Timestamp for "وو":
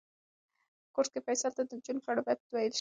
2.65-2.69